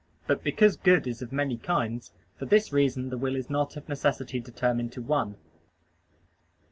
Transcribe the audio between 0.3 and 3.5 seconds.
because good is of many kinds, for this reason the will